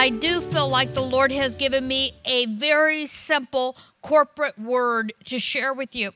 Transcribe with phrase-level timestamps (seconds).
[0.00, 5.38] I do feel like the Lord has given me a very simple corporate word to
[5.38, 6.12] share with you.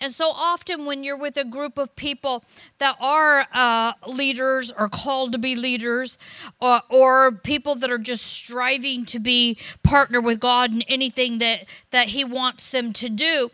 [0.00, 2.42] And so often, when you're with a group of people
[2.78, 6.18] that are uh, leaders or called to be leaders,
[6.60, 11.66] or, or, people that are just striving to be partner with God in anything that,
[11.92, 13.52] that He wants them to do,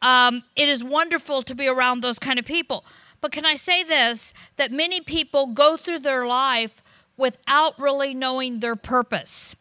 [0.00, 2.86] um, it is wonderful to be around those kind of people.
[3.20, 6.80] But can I say this that many people go through their life
[7.20, 9.54] without really knowing their purpose?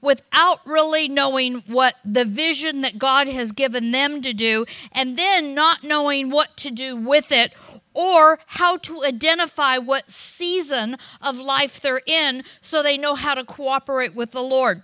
[0.00, 5.54] without really knowing what the vision that God has given them to do, and then
[5.54, 7.52] not knowing what to do with it
[7.94, 13.44] or how to identify what season of life they're in so they know how to
[13.44, 14.82] cooperate with the Lord.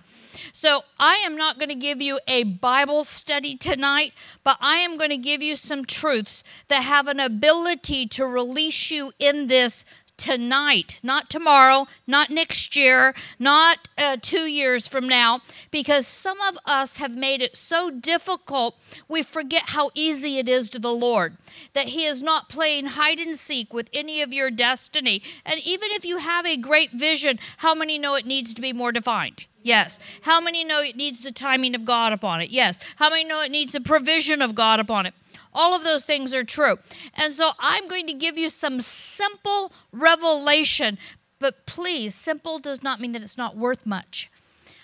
[0.52, 4.96] So, I am not going to give you a Bible study tonight, but I am
[4.96, 9.84] going to give you some truths that have an ability to release you in this
[10.16, 15.40] tonight, not tomorrow, not next year, not uh, two years from now,
[15.70, 20.70] because some of us have made it so difficult we forget how easy it is
[20.70, 21.36] to the Lord.
[21.72, 25.22] That He is not playing hide and seek with any of your destiny.
[25.44, 28.72] And even if you have a great vision, how many know it needs to be
[28.72, 29.44] more defined?
[29.64, 29.98] Yes.
[30.20, 32.50] How many know it needs the timing of God upon it?
[32.50, 32.78] Yes.
[32.96, 35.14] How many know it needs the provision of God upon it?
[35.54, 36.76] All of those things are true.
[37.14, 40.98] And so I'm going to give you some simple revelation,
[41.38, 44.30] but please, simple does not mean that it's not worth much.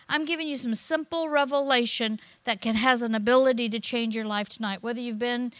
[0.09, 4.49] I'm giving you some simple revelation that can has an ability to change your life
[4.49, 4.83] tonight.
[4.83, 5.53] Whether you've been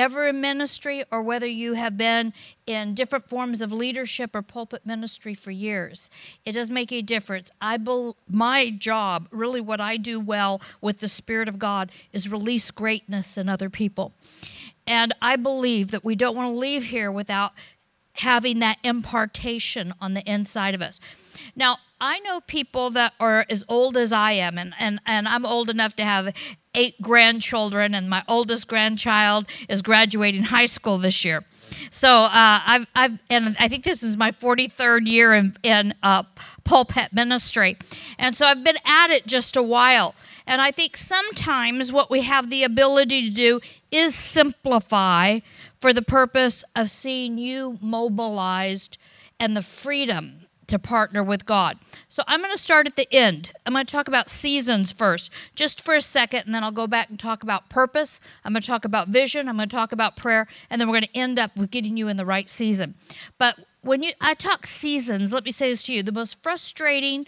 [0.00, 2.32] ever in ministry or whether you have been
[2.66, 6.08] in different forms of leadership or pulpit ministry for years.
[6.44, 7.50] It does make a difference.
[7.60, 12.28] I be, my job, really what I do well with the spirit of God is
[12.28, 14.12] release greatness in other people.
[14.86, 17.52] And I believe that we don't want to leave here without
[18.14, 20.98] having that impartation on the inside of us.
[21.54, 25.44] Now, I know people that are as old as I am, and, and, and I'm
[25.44, 26.34] old enough to have
[26.74, 31.44] eight grandchildren, and my oldest grandchild is graduating high school this year.
[31.90, 32.30] So uh,
[32.66, 36.24] I've, I've, and I think this is my 43rd year in, in uh,
[36.64, 37.76] pulpit ministry.
[38.18, 40.14] And so I've been at it just a while.
[40.46, 43.60] And I think sometimes what we have the ability to do
[43.90, 45.40] is simplify
[45.78, 48.98] for the purpose of seeing you mobilized
[49.38, 50.39] and the freedom
[50.70, 51.78] to partner with God.
[52.08, 53.52] So I'm going to start at the end.
[53.66, 56.86] I'm going to talk about seasons first, just for a second, and then I'll go
[56.86, 58.20] back and talk about purpose.
[58.44, 59.48] I'm going to talk about vision.
[59.48, 61.96] I'm going to talk about prayer, and then we're going to end up with getting
[61.96, 62.94] you in the right season.
[63.38, 67.26] But when you I talk seasons, let me say this to you: the most frustrating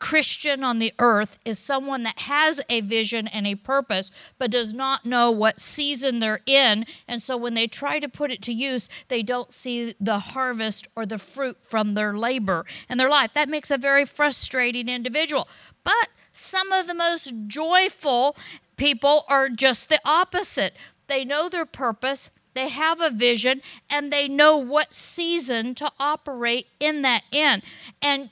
[0.00, 4.72] Christian on the earth is someone that has a vision and a purpose, but does
[4.72, 6.86] not know what season they're in.
[7.06, 10.88] And so when they try to put it to use, they don't see the harvest
[10.96, 13.32] or the fruit from their labor in their life.
[13.34, 15.46] That makes a very frustrating individual.
[15.84, 18.36] But some of the most joyful
[18.76, 20.74] people are just the opposite.
[21.06, 26.66] They know their purpose, they have a vision, and they know what season to operate
[26.80, 27.62] in that in.
[28.00, 28.30] And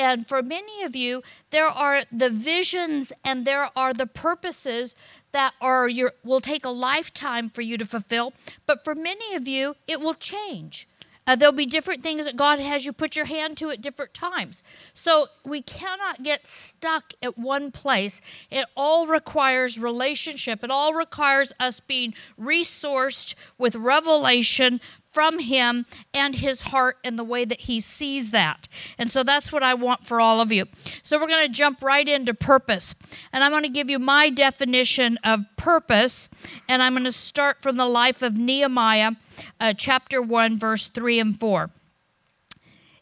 [0.00, 4.94] and for many of you, there are the visions and there are the purposes
[5.32, 8.32] that are your will take a lifetime for you to fulfill.
[8.64, 10.88] But for many of you, it will change.
[11.26, 14.14] Uh, there'll be different things that God has you put your hand to at different
[14.14, 14.64] times.
[14.94, 18.22] So we cannot get stuck at one place.
[18.50, 20.64] It all requires relationship.
[20.64, 27.24] It all requires us being resourced with revelation from him and his heart and the
[27.24, 28.68] way that he sees that.
[28.96, 30.66] And so that's what I want for all of you.
[31.02, 32.94] So we're going to jump right into purpose.
[33.32, 36.28] And I'm going to give you my definition of purpose.
[36.68, 39.12] And I'm going to start from the life of Nehemiah,
[39.58, 41.70] uh, chapter 1, verse 3 and 4.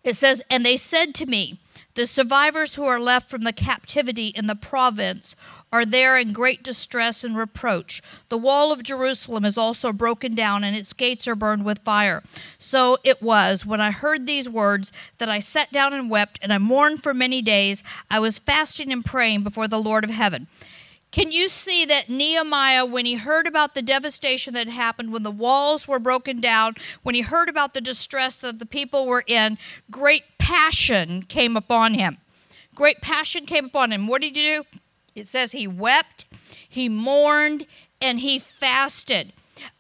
[0.03, 1.61] It says, And they said to me,
[1.95, 5.35] the survivors who are left from the captivity in the province
[5.73, 8.01] are there in great distress and reproach.
[8.29, 12.23] The wall of Jerusalem is also broken down, and its gates are burned with fire.
[12.59, 16.53] So it was, when I heard these words, that I sat down and wept, and
[16.53, 17.83] I mourned for many days.
[18.11, 20.47] I was fasting and praying before the Lord of heaven.
[21.11, 25.31] Can you see that Nehemiah, when he heard about the devastation that happened, when the
[25.31, 29.57] walls were broken down, when he heard about the distress that the people were in,
[29.91, 32.19] great passion came upon him.
[32.75, 34.07] Great passion came upon him.
[34.07, 34.65] What did he do?
[35.15, 36.27] It says he wept,
[36.69, 37.67] he mourned,
[38.01, 39.33] and he fasted.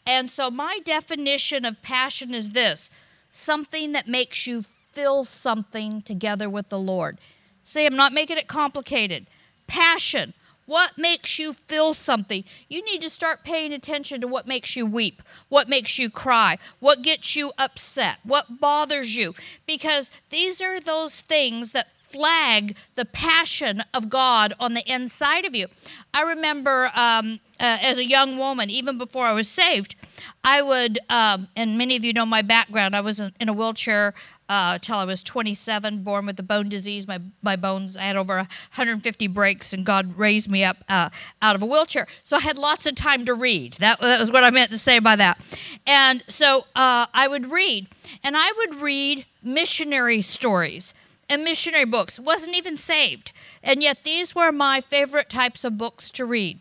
[0.06, 2.90] And so, my definition of passion is this
[3.30, 7.18] something that makes you feel something together with the Lord.
[7.62, 9.26] See, I'm not making it complicated.
[9.66, 10.32] Passion
[10.68, 12.44] what makes you feel something?
[12.68, 16.58] You need to start paying attention to what makes you weep, what makes you cry,
[16.78, 19.32] what gets you upset, what bothers you,
[19.66, 25.54] because these are those things that flag the passion of God on the inside of
[25.54, 25.68] you.
[26.12, 29.96] I remember um, uh, as a young woman, even before I was saved,
[30.44, 34.12] I would, um, and many of you know my background, I was in a wheelchair
[34.48, 37.06] uh, till I was 27, born with a bone disease.
[37.06, 41.10] My, my bones, I had over 150 breaks, and God raised me up uh,
[41.42, 42.06] out of a wheelchair.
[42.24, 43.74] So I had lots of time to read.
[43.74, 45.40] That, that was what I meant to say by that.
[45.86, 47.88] And so uh, I would read,
[48.22, 50.94] and I would read missionary stories
[51.28, 52.18] and missionary books.
[52.18, 53.32] Wasn't even saved.
[53.62, 56.60] And yet these were my favorite types of books to read.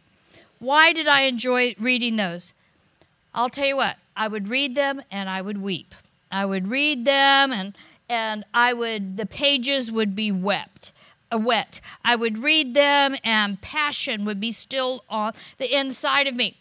[0.60, 2.54] Why did I enjoy reading those?
[3.34, 5.94] I'll tell you what, I would read them and I would weep.
[6.38, 7.76] I would read them and
[8.08, 10.92] and I would the pages would be wept
[11.34, 11.82] uh, wet.
[12.06, 16.58] I would read them and passion would be still on the inside of me.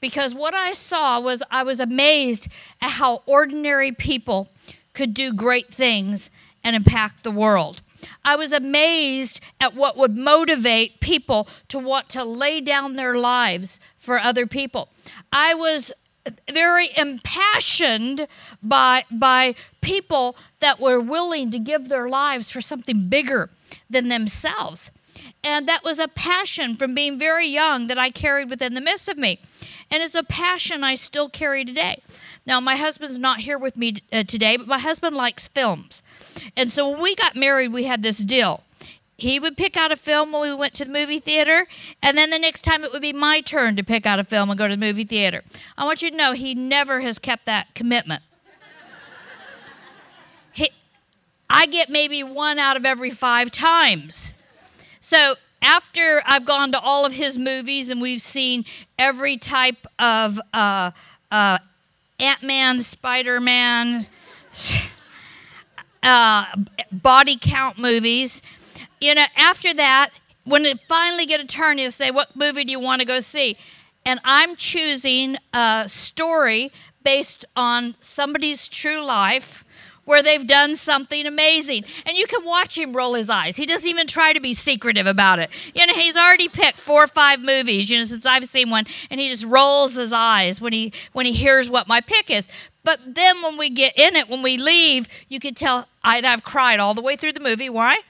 [0.00, 2.48] Because what I saw was I was amazed
[2.80, 4.50] at how ordinary people
[4.92, 6.30] could do great things
[6.62, 7.80] and impact the world.
[8.22, 13.80] I was amazed at what would motivate people to want to lay down their lives
[13.96, 14.90] for other people.
[15.32, 15.90] I was
[16.50, 18.26] very impassioned
[18.62, 23.50] by by people that were willing to give their lives for something bigger
[23.90, 24.90] than themselves.
[25.42, 29.08] And that was a passion from being very young that I carried within the midst
[29.08, 29.40] of me.
[29.90, 32.02] And it's a passion I still carry today.
[32.46, 36.02] Now, my husband's not here with me uh, today, but my husband likes films.
[36.56, 38.64] And so when we got married, we had this deal
[39.16, 41.66] he would pick out a film when we went to the movie theater,
[42.02, 44.50] and then the next time it would be my turn to pick out a film
[44.50, 45.42] and go to the movie theater.
[45.78, 48.22] I want you to know he never has kept that commitment.
[50.52, 50.70] he,
[51.48, 54.34] I get maybe one out of every five times.
[55.00, 58.64] So after I've gone to all of his movies and we've seen
[58.98, 60.90] every type of uh,
[61.30, 61.58] uh,
[62.18, 64.06] Ant Man, Spider Man,
[66.02, 66.46] uh,
[66.90, 68.42] body count movies
[69.04, 70.10] you know, after that,
[70.44, 73.20] when it finally get a turn, you say, "What movie do you want to go
[73.20, 73.56] see?"
[74.06, 76.72] And I'm choosing a story
[77.02, 79.64] based on somebody's true life
[80.04, 81.84] where they've done something amazing.
[82.04, 83.56] And you can watch him roll his eyes.
[83.56, 85.50] He doesn't even try to be secretive about it.
[85.74, 88.86] You know, he's already picked four or five movies, you know, since I've seen one,
[89.10, 92.48] and he just rolls his eyes when he when he hears what my pick is.
[92.82, 96.42] But then when we get in it, when we leave, you can tell I'd have
[96.44, 97.70] cried all the way through the movie.
[97.70, 98.00] Why?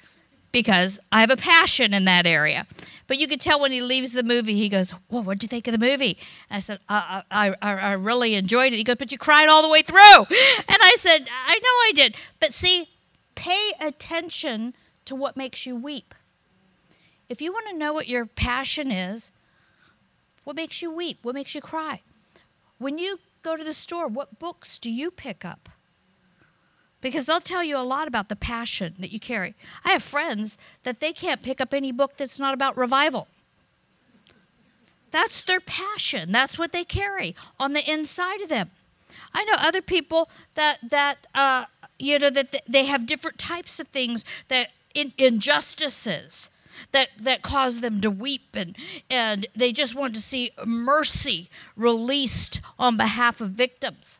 [0.54, 2.64] Because I have a passion in that area.
[3.08, 5.48] But you could tell when he leaves the movie, he goes, "Well, what did you
[5.48, 6.16] think of the movie?"
[6.48, 9.62] I said, I, I, I, I really enjoyed it." He goes, "But you cried all
[9.62, 9.98] the way through,"
[10.68, 12.88] and I said, "I know I did." But see,
[13.34, 14.74] pay attention
[15.06, 16.14] to what makes you weep.
[17.28, 19.32] If you want to know what your passion is,
[20.44, 21.18] what makes you weep?
[21.22, 22.00] What makes you cry?
[22.78, 25.68] When you go to the store, what books do you pick up?
[27.04, 29.54] Because they'll tell you a lot about the passion that you carry.
[29.84, 33.28] I have friends that they can't pick up any book that's not about revival.
[35.10, 36.32] That's their passion.
[36.32, 38.70] That's what they carry on the inside of them.
[39.34, 41.66] I know other people that that uh,
[41.98, 46.48] you know that they have different types of things that in, injustices
[46.92, 48.78] that that cause them to weep and
[49.10, 54.18] and they just want to see mercy released on behalf of victims.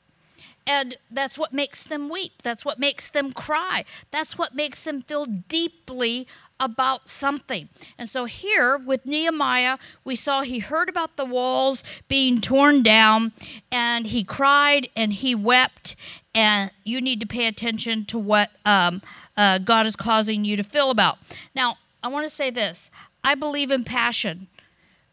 [0.67, 2.43] And that's what makes them weep.
[2.43, 3.85] That's what makes them cry.
[4.11, 6.27] That's what makes them feel deeply
[6.59, 7.69] about something.
[7.99, 13.33] And so here with Nehemiah, we saw he heard about the walls being torn down
[13.71, 15.97] and he cried and he wept.
[16.35, 19.03] And you need to pay attention to what um,
[19.37, 21.19] uh, God is causing you to feel about.
[21.55, 22.91] Now, I want to say this
[23.23, 24.49] I believe in passion,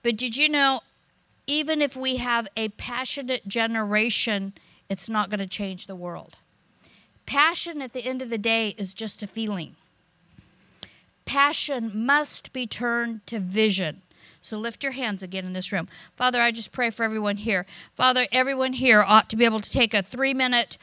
[0.04, 0.82] but did you know,
[1.48, 4.54] even if we have a passionate generation,
[4.92, 6.36] it's not going to change the world.
[7.26, 9.78] Passion at the end of the day is just a feeling.
[11.24, 14.02] Passion must be turned to vision.
[14.42, 15.88] So lift your hands again in this room.
[16.18, 17.66] Father, I just pray for everyone here.
[17.96, 20.78] Father, everyone here ought to be able to take a three minute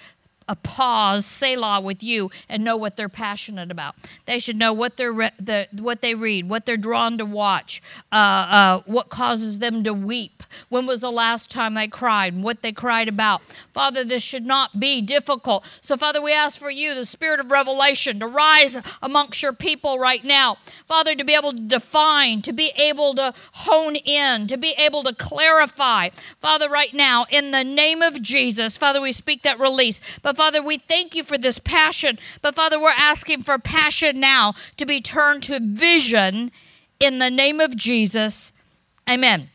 [0.48, 3.94] a pause, Selah with you, and know what they're passionate about.
[4.26, 7.82] They should know what they're re- the, what they read, what they're drawn to watch,
[8.10, 10.42] uh, uh, what causes them to weep.
[10.70, 12.40] When was the last time they cried?
[12.42, 13.42] What they cried about.
[13.74, 15.70] Father, this should not be difficult.
[15.82, 19.98] So, Father, we ask for you, the spirit of revelation, to rise amongst your people
[19.98, 20.56] right now.
[20.86, 25.02] Father, to be able to define, to be able to hone in, to be able
[25.02, 26.08] to clarify.
[26.40, 30.00] Father, right now, in the name of Jesus, Father, we speak that release.
[30.22, 32.16] But Father, we thank you for this passion.
[32.42, 36.52] But Father, we're asking for passion now to be turned to vision
[37.00, 38.52] in the name of Jesus.
[39.10, 39.50] Amen.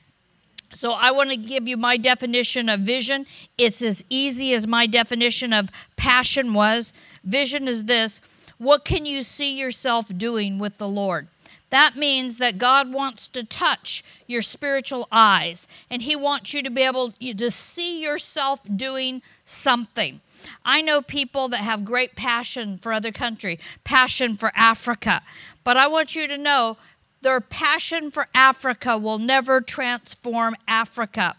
[0.74, 3.26] So I want to give you my definition of vision.
[3.58, 6.92] It's as easy as my definition of passion was.
[7.24, 8.20] Vision is this
[8.58, 11.30] What can you see yourself doing with the Lord?
[11.70, 16.70] That means that God wants to touch your spiritual eyes and He wants you to
[16.70, 20.20] be able to see yourself doing something.
[20.66, 25.22] I know people that have great passion for other country, passion for Africa.
[25.64, 26.78] But I want you to know
[27.22, 31.36] their passion for Africa will never transform Africa.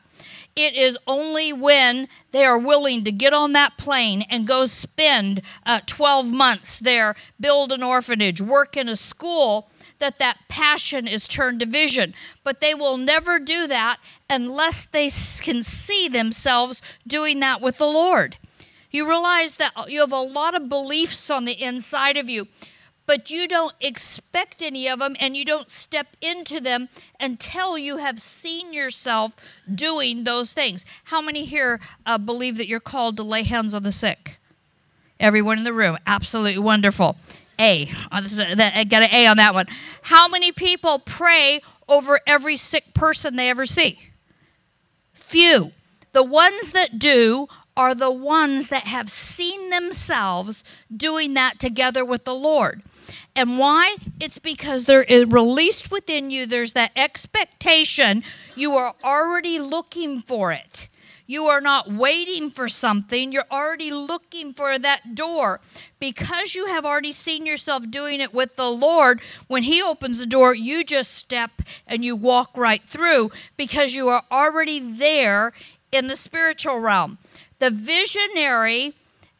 [0.56, 5.42] It is only when they are willing to get on that plane and go spend
[5.66, 9.68] uh, 12 months there, build an orphanage, work in a school,
[9.98, 12.14] that that passion is turned to vision.
[12.44, 13.98] But they will never do that
[14.30, 18.36] unless they can see themselves doing that with the Lord.
[18.94, 22.46] You realize that you have a lot of beliefs on the inside of you,
[23.06, 27.96] but you don't expect any of them and you don't step into them until you
[27.96, 29.34] have seen yourself
[29.74, 30.86] doing those things.
[31.02, 34.38] How many here uh, believe that you're called to lay hands on the sick?
[35.18, 37.16] Everyone in the room, absolutely wonderful.
[37.58, 37.90] A.
[38.12, 39.66] I got an A on that one.
[40.02, 43.98] How many people pray over every sick person they ever see?
[45.14, 45.72] Few.
[46.12, 50.64] The ones that do are the ones that have seen themselves
[50.94, 52.82] doing that together with the Lord.
[53.36, 53.96] And why?
[54.20, 58.22] It's because there is released within you, there's that expectation.
[58.54, 60.88] You are already looking for it.
[61.26, 65.60] You are not waiting for something, you're already looking for that door.
[65.98, 70.26] Because you have already seen yourself doing it with the Lord, when He opens the
[70.26, 75.54] door, you just step and you walk right through because you are already there
[75.90, 77.18] in the spiritual realm.
[77.58, 78.94] The visionary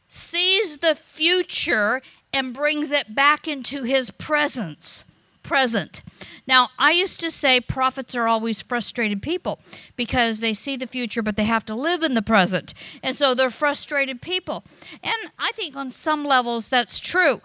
[0.09, 2.03] sees the future
[2.33, 5.05] and brings it back into His presence
[5.45, 6.03] present.
[6.47, 9.61] Now, I used to say prophets are always frustrated people
[9.95, 12.75] because they see the future, but they have to live in the present.
[13.03, 14.65] And so they're frustrated people.
[15.03, 17.41] And I think on some levels that's true.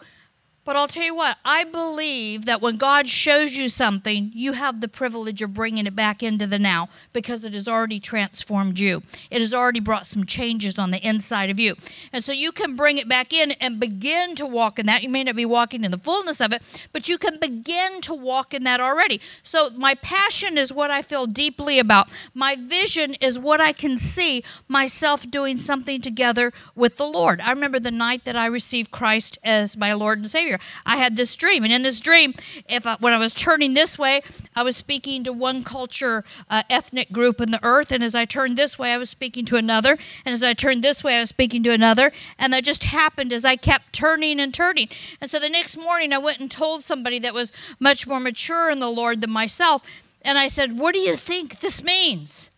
[0.69, 4.81] But I'll tell you what, I believe that when God shows you something, you have
[4.81, 9.01] the privilege of bringing it back into the now because it has already transformed you.
[9.31, 11.73] It has already brought some changes on the inside of you.
[12.13, 15.01] And so you can bring it back in and begin to walk in that.
[15.01, 16.61] You may not be walking in the fullness of it,
[16.93, 19.19] but you can begin to walk in that already.
[19.41, 22.09] So my passion is what I feel deeply about.
[22.35, 27.41] My vision is what I can see myself doing something together with the Lord.
[27.41, 30.58] I remember the night that I received Christ as my Lord and Savior.
[30.85, 32.33] I had this dream, and in this dream,
[32.67, 34.21] if I, when I was turning this way,
[34.55, 38.25] I was speaking to one culture, uh, ethnic group in the earth, and as I
[38.25, 41.21] turned this way, I was speaking to another, and as I turned this way, I
[41.21, 44.89] was speaking to another, and that just happened as I kept turning and turning.
[45.21, 48.69] And so the next morning, I went and told somebody that was much more mature
[48.69, 49.83] in the Lord than myself,
[50.21, 52.49] and I said, "What do you think this means?"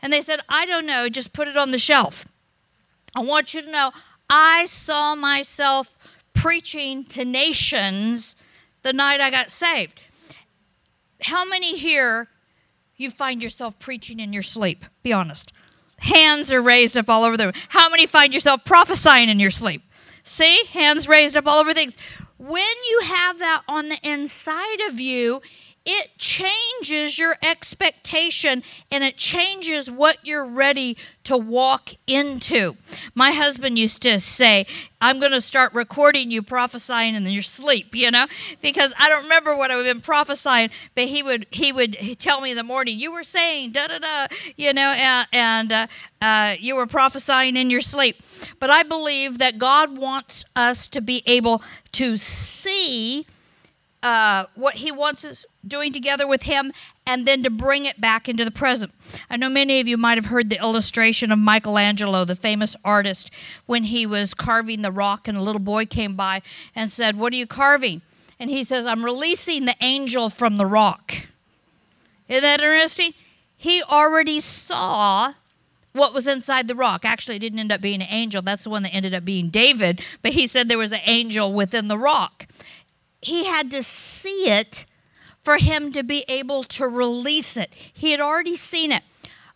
[0.00, 2.26] And they said, I don't know, just put it on the shelf.
[3.14, 3.92] I want you to know
[4.30, 5.96] I saw myself
[6.38, 8.36] preaching to nations
[8.82, 10.00] the night I got saved.
[11.22, 12.28] How many here
[12.96, 14.84] you find yourself preaching in your sleep?
[15.02, 15.52] Be honest.
[15.98, 17.54] Hands are raised up all over the room.
[17.70, 19.82] How many find yourself prophesying in your sleep?
[20.22, 21.96] See, hands raised up all over things.
[22.36, 25.42] When you have that on the inside of you,
[25.90, 32.76] it changes your expectation and it changes what you're ready to walk into.
[33.14, 34.66] My husband used to say,
[35.00, 38.26] I'm going to start recording you prophesying in your sleep, you know,
[38.60, 42.50] because I don't remember what I've been prophesying, but he would he would tell me
[42.50, 44.26] in the morning, you were saying da da da,
[44.56, 45.86] you know, and, and uh,
[46.20, 48.22] uh, you were prophesying in your sleep.
[48.60, 53.24] But I believe that God wants us to be able to see
[54.02, 56.72] uh, what he wants us doing together with him
[57.06, 58.92] and then to bring it back into the present.
[59.28, 63.30] I know many of you might have heard the illustration of Michelangelo, the famous artist,
[63.66, 66.42] when he was carving the rock and a little boy came by
[66.74, 68.02] and said, What are you carving?
[68.38, 71.14] And he says, I'm releasing the angel from the rock.
[72.28, 73.14] Isn't that interesting?
[73.56, 75.34] He already saw
[75.92, 77.04] what was inside the rock.
[77.04, 78.40] Actually, it didn't end up being an angel.
[78.40, 80.00] That's the one that ended up being David.
[80.22, 82.46] But he said there was an angel within the rock
[83.20, 84.84] he had to see it
[85.40, 87.72] for him to be able to release it.
[87.72, 89.02] He had already seen it.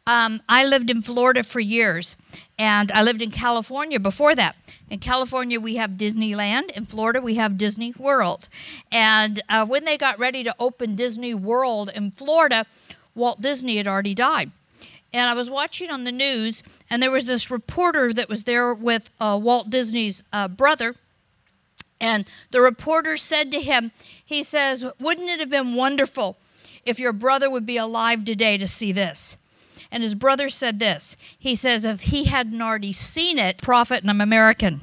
[0.07, 2.17] Um, I lived in Florida for years,
[2.59, 4.57] and I lived in California before that.
[4.91, 6.71] In California, we have Disneyland.
[6.73, 8.49] In Florida, we have Disney World.
[8.91, 12.67] And uh, when they got ready to open Disney World in Florida,
[13.15, 14.51] Walt Disney had already died.
[15.13, 18.75] And I was watching on the news, and there was this reporter that was there
[18.75, 20.97] with uh, Walt Disney's uh, brother
[22.03, 23.93] and the reporter said to him,
[24.23, 26.37] He says, Wouldn't it have been wonderful
[26.85, 29.37] if your brother would be alive today to see this?
[29.93, 31.17] And his brother said this.
[31.39, 34.81] He says, If he hadn't already seen it, prophet, and I'm American.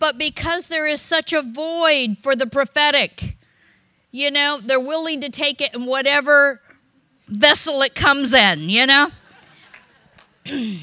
[0.00, 3.36] but because there is such a void for the prophetic,
[4.10, 6.60] you know, they're willing to take it in whatever
[7.28, 9.12] vessel it comes in, you know?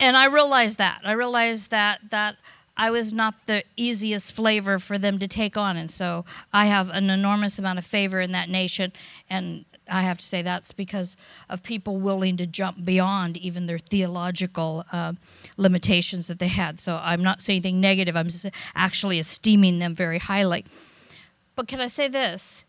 [0.00, 1.00] and I realized that.
[1.04, 2.36] I realized that that
[2.76, 6.90] I was not the easiest flavor for them to take on, and so I have
[6.90, 8.92] an enormous amount of favor in that nation,
[9.28, 11.16] and I have to say that's because
[11.48, 15.14] of people willing to jump beyond even their theological uh,
[15.56, 16.78] limitations that they had.
[16.78, 18.16] So I'm not saying anything negative.
[18.16, 20.64] I'm just actually esteeming them very highly.
[21.56, 22.64] But can I say this?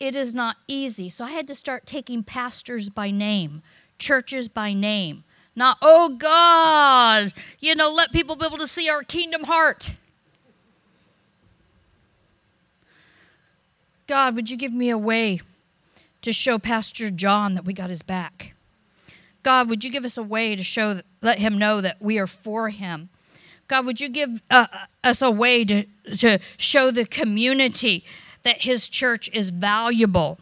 [0.00, 1.08] It is not easy.
[1.08, 3.62] So I had to start taking pastors by name,
[3.98, 5.24] churches by name
[5.56, 9.94] not, oh God, you know, let people be able to see our kingdom heart.
[14.06, 15.40] God, would you give me a way
[16.22, 18.54] to show Pastor John that we got his back?
[19.42, 22.26] God, would you give us a way to show, let him know that we are
[22.26, 23.10] for him?
[23.68, 24.66] God, would you give uh,
[25.02, 25.84] us a way to,
[26.18, 28.04] to show the community
[28.42, 30.38] that his church is valuable?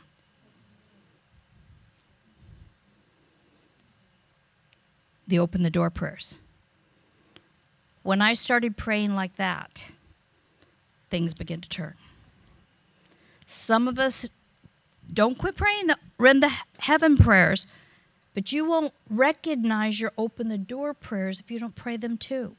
[5.27, 6.37] The open the door prayers.
[8.03, 9.93] When I started praying like that,
[11.11, 11.95] things begin to turn.
[13.47, 14.29] Some of us
[15.13, 17.67] don't quit praying the the heaven prayers,
[18.35, 22.57] but you won't recognize your open the door prayers if you don't pray them too.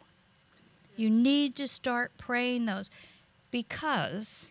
[0.95, 2.89] You need to start praying those
[3.51, 4.49] because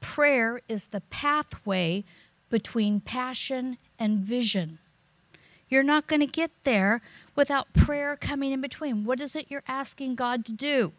[0.00, 2.04] prayer is the pathway
[2.48, 4.78] between passion and vision.
[5.70, 7.00] You're not going to get there
[7.36, 9.04] without prayer coming in between.
[9.04, 10.92] What is it you're asking God to do?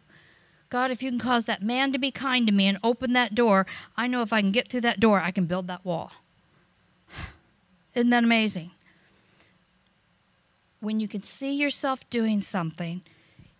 [0.70, 3.34] God, if you can cause that man to be kind to me and open that
[3.34, 6.12] door, I know if I can get through that door, I can build that wall.
[7.94, 8.70] Isn't that amazing?
[10.80, 13.02] When you can see yourself doing something,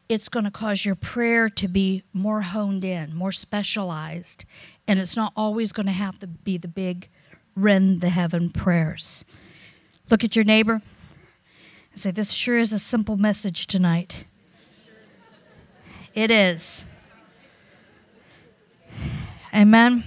[0.08, 4.46] it's going to cause your prayer to be more honed in, more specialized,
[4.88, 7.08] and it's not always going to have to be the big
[7.54, 9.26] rend the heaven prayers.
[10.08, 10.80] Look at your neighbor
[11.92, 14.24] and say, This sure is a simple message tonight.
[16.14, 16.84] It is.
[19.54, 20.04] Amen.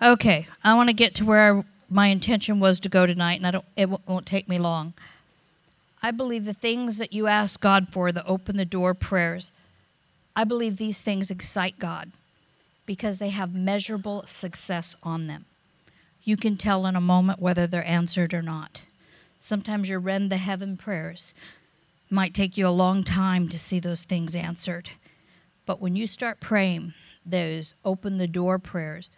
[0.00, 3.46] Okay, I want to get to where I, my intention was to go tonight, and
[3.46, 3.64] I don't.
[3.76, 4.94] It won't, won't take me long.
[6.02, 9.52] I believe the things that you ask God for, the open the door prayers,
[10.34, 12.10] I believe these things excite God
[12.84, 15.44] because they have measurable success on them
[16.24, 18.82] you can tell in a moment whether they're answered or not.
[19.40, 21.34] Sometimes your rend the heaven prayers
[22.10, 24.90] might take you a long time to see those things answered.
[25.66, 29.10] But when you start praying those open the door prayers,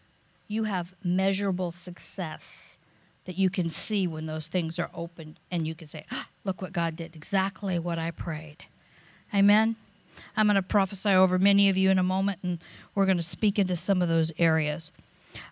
[0.48, 2.78] you have measurable success
[3.24, 6.60] that you can see when those things are opened and you can say, oh, Look
[6.60, 8.64] what God did, exactly what I prayed.
[9.34, 9.76] Amen.
[10.36, 12.58] I'm going to prophesy over many of you in a moment, and
[12.94, 14.92] we're going to speak into some of those areas.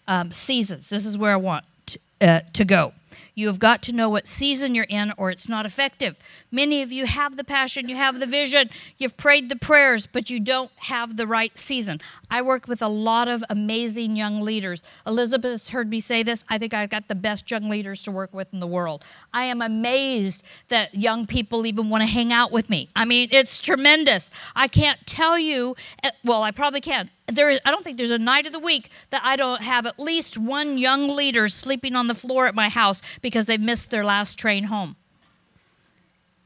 [0.06, 0.88] Um, seasons.
[0.88, 2.92] This is where I want to, uh, to go.
[3.34, 6.16] You have got to know what season you're in, or it's not effective.
[6.50, 8.68] Many of you have the passion, you have the vision,
[8.98, 12.00] you've prayed the prayers, but you don't have the right season.
[12.30, 14.82] I work with a lot of amazing young leaders.
[15.06, 16.44] Elizabeth heard me say this.
[16.50, 19.04] I think I've got the best young leaders to work with in the world.
[19.32, 22.90] I am amazed that young people even want to hang out with me.
[22.94, 24.30] I mean, it's tremendous.
[24.54, 28.10] I can't tell you, eh, well, I probably can there is, I don't think there's
[28.10, 31.94] a night of the week that I don't have at least one young leader sleeping
[31.94, 34.96] on the floor at my house because they missed their last train home.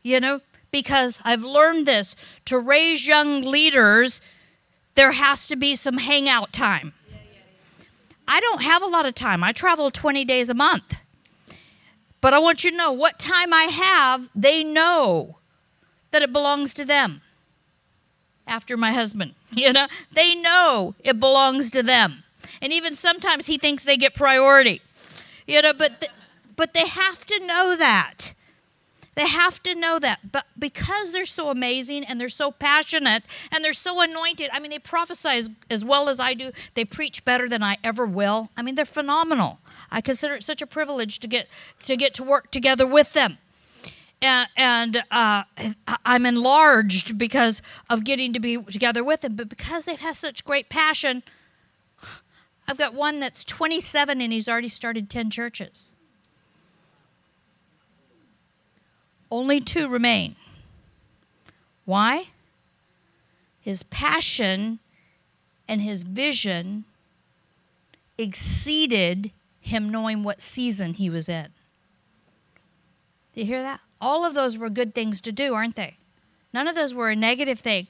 [0.02, 4.20] You know, because I've learned this to raise young leaders,
[4.94, 6.92] there has to be some hangout time.
[8.28, 9.42] I don't have a lot of time.
[9.42, 10.94] I travel 20 days a month.
[12.20, 15.36] But I want you to know what time I have, they know
[16.10, 17.20] that it belongs to them
[18.46, 19.34] after my husband.
[19.50, 22.24] You know, they know it belongs to them.
[22.60, 24.82] And even sometimes he thinks they get priority.
[25.46, 26.12] You know, but th-
[26.56, 28.32] but they have to know that.
[29.14, 30.30] They have to know that.
[30.30, 34.70] But because they're so amazing and they're so passionate and they're so anointed, I mean,
[34.70, 36.52] they prophesy as, as well as I do.
[36.74, 38.50] They preach better than I ever will.
[38.56, 39.58] I mean, they're phenomenal.
[39.90, 41.48] I consider it such a privilege to get
[41.84, 43.38] to get to work together with them
[44.22, 45.44] and, and uh,
[46.04, 49.36] I'm enlarged because of getting to be together with them.
[49.36, 51.22] But because they've had such great passion,
[52.68, 55.95] I've got one that's 27 and he's already started 10 churches.
[59.30, 60.36] Only two remain.
[61.84, 62.28] Why?
[63.60, 64.78] His passion
[65.68, 66.84] and his vision
[68.18, 71.48] exceeded him knowing what season he was in.
[73.32, 73.80] Do you hear that?
[74.00, 75.96] All of those were good things to do, aren't they?
[76.52, 77.88] None of those were a negative thing.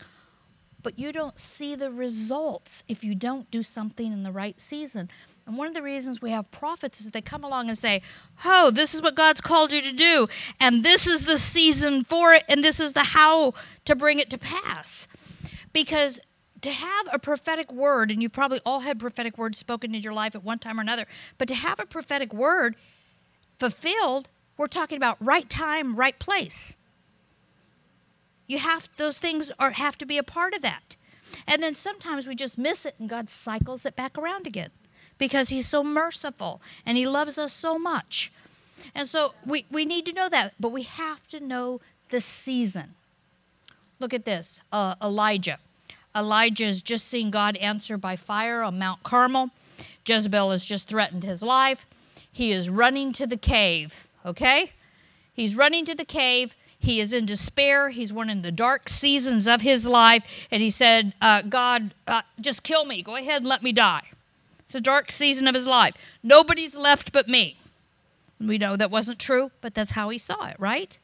[0.82, 5.10] But you don't see the results if you don't do something in the right season.
[5.46, 8.02] And one of the reasons we have prophets is they come along and say,
[8.44, 10.26] Oh, this is what God's called you to do,
[10.58, 13.54] and this is the season for it, and this is the how
[13.84, 15.06] to bring it to pass.
[15.72, 16.18] Because
[16.62, 20.12] to have a prophetic word, and you've probably all had prophetic words spoken in your
[20.12, 21.06] life at one time or another,
[21.38, 22.74] but to have a prophetic word
[23.60, 26.76] fulfilled, we're talking about right time, right place.
[28.48, 30.96] You have those things are have to be a part of that.
[31.46, 34.70] And then sometimes we just miss it and God cycles it back around again
[35.18, 38.32] because he's so merciful and he loves us so much.
[38.94, 42.94] And so we, we need to know that, but we have to know the season.
[43.98, 45.58] Look at this uh, Elijah.
[46.14, 49.50] Elijah has just seen God answer by fire on Mount Carmel.
[50.06, 51.84] Jezebel has just threatened his life.
[52.32, 54.72] He is running to the cave, okay?
[55.32, 56.54] He's running to the cave.
[56.78, 57.90] He is in despair.
[57.90, 60.24] He's one in the dark seasons of his life.
[60.50, 63.02] And he said, uh, God, uh, just kill me.
[63.02, 64.02] Go ahead and let me die.
[64.66, 65.94] It's a dark season of his life.
[66.22, 67.58] Nobody's left but me.
[68.40, 70.98] We know that wasn't true, but that's how he saw it, right?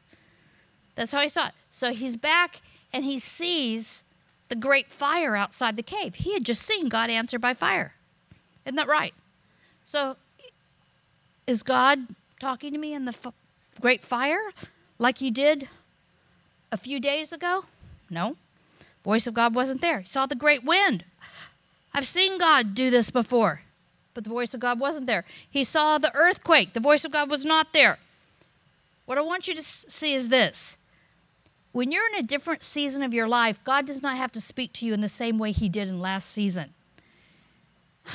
[0.95, 1.55] That's how he saw it.
[1.71, 2.61] So he's back
[2.93, 4.03] and he sees
[4.49, 6.17] the great fire outside the cave.
[6.17, 7.95] He had just seen God answer by fire.
[8.67, 9.15] Isn't that right?
[9.85, 10.17] So
[11.47, 12.01] is God
[12.39, 13.33] talking to me in the f-
[13.81, 14.51] great fire
[14.99, 15.69] like he did
[16.71, 17.65] a few days ago?
[18.11, 18.37] No.
[19.05, 20.01] Voice of God wasn't there.
[20.01, 21.05] He saw the great wind.
[21.95, 23.63] I've seen God do this before,
[24.15, 25.25] but the voice of God wasn't there.
[25.49, 27.99] He saw the earthquake, the voice of God was not there.
[29.05, 30.77] What I want you to see is this
[31.73, 34.73] when you're in a different season of your life, God does not have to speak
[34.75, 36.75] to you in the same way He did in last season.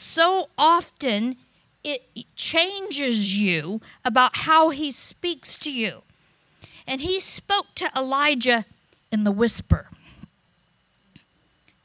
[0.00, 1.34] So often,
[1.82, 2.02] it
[2.36, 6.02] changes you about how He speaks to you.
[6.86, 8.64] And He spoke to Elijah
[9.10, 9.88] in the whisper.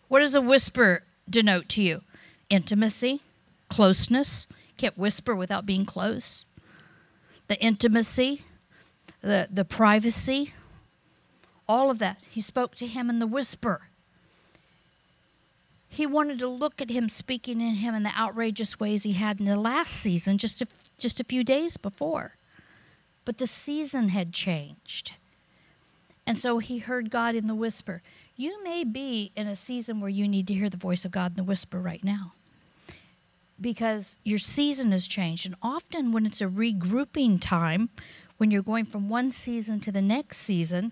[0.09, 2.01] What is a whisper denote to you?
[2.49, 3.21] Intimacy,
[3.69, 4.47] closeness.
[4.77, 6.45] Can't whisper without being close.
[7.47, 8.43] The intimacy,
[9.21, 10.53] the, the privacy,
[11.67, 12.17] all of that.
[12.29, 13.81] He spoke to him in the whisper.
[15.87, 19.39] He wanted to look at him speaking in him in the outrageous ways he had
[19.39, 22.35] in the last season, just a, just a few days before.
[23.25, 25.13] But the season had changed.
[26.25, 28.01] And so he heard God in the whisper.
[28.35, 31.33] You may be in a season where you need to hear the voice of God
[31.33, 32.33] in the whisper right now
[33.61, 35.45] because your season has changed.
[35.45, 37.89] And often, when it's a regrouping time,
[38.37, 40.91] when you're going from one season to the next season,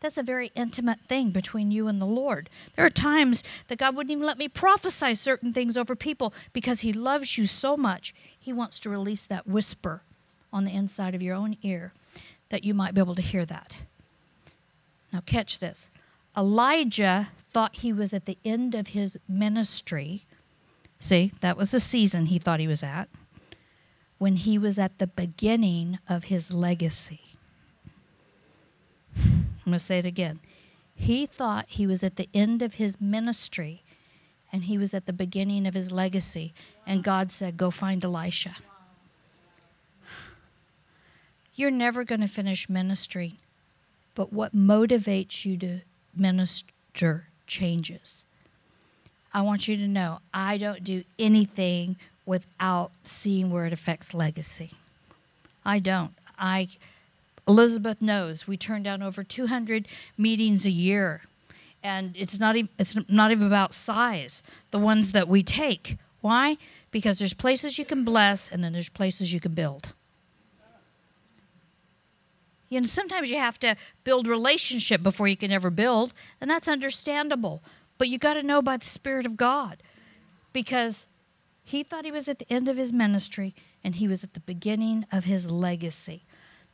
[0.00, 2.50] that's a very intimate thing between you and the Lord.
[2.76, 6.80] There are times that God wouldn't even let me prophesy certain things over people because
[6.80, 8.14] He loves you so much.
[8.38, 10.02] He wants to release that whisper
[10.52, 11.92] on the inside of your own ear
[12.50, 13.76] that you might be able to hear that.
[15.12, 15.88] Now, catch this.
[16.36, 20.24] Elijah thought he was at the end of his ministry.
[20.98, 23.08] See, that was the season he thought he was at.
[24.18, 27.20] When he was at the beginning of his legacy.
[29.16, 30.40] I'm going to say it again.
[30.94, 33.82] He thought he was at the end of his ministry
[34.52, 36.54] and he was at the beginning of his legacy.
[36.86, 38.56] And God said, Go find Elisha.
[41.54, 43.40] You're never going to finish ministry,
[44.14, 45.80] but what motivates you to
[46.16, 48.24] minister changes.
[49.34, 51.96] I want you to know I don't do anything
[52.26, 54.72] without seeing where it affects legacy.
[55.64, 56.12] I don't.
[56.38, 56.68] I
[57.48, 61.22] Elizabeth knows we turn down over 200 meetings a year
[61.82, 66.56] and it's not even it's not even about size the ones that we take why
[66.92, 69.92] because there's places you can bless and then there's places you can build
[72.72, 76.68] you know, sometimes you have to build relationship before you can ever build, and that's
[76.68, 77.62] understandable.
[77.98, 79.82] But you got to know by the Spirit of God
[80.54, 81.06] because
[81.62, 83.54] he thought he was at the end of his ministry
[83.84, 86.24] and he was at the beginning of his legacy.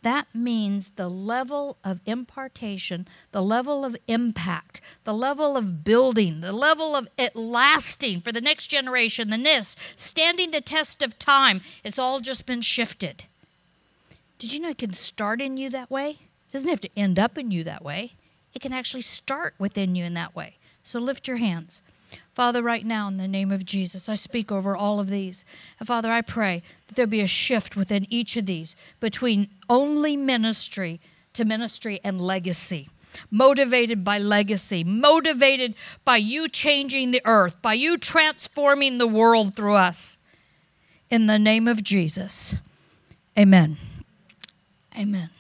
[0.03, 6.53] That means the level of impartation, the level of impact, the level of building, the
[6.53, 11.61] level of it lasting for the next generation, the NIST, standing the test of time,
[11.83, 13.25] it's all just been shifted.
[14.39, 16.11] Did you know it can start in you that way?
[16.11, 18.13] It doesn't have to end up in you that way.
[18.55, 20.57] It can actually start within you in that way.
[20.83, 21.83] So lift your hands.
[22.35, 25.45] Father, right now, in the name of Jesus, I speak over all of these.
[25.79, 30.17] And Father, I pray that there be a shift within each of these between only
[30.17, 31.01] ministry
[31.35, 32.89] to ministry and legacy.
[33.31, 35.75] Motivated by legacy, motivated
[36.05, 40.19] by you changing the earth, by you transforming the world through us.
[41.11, 42.55] In the name of Jesus,
[43.37, 43.79] amen.
[44.99, 45.31] Amen.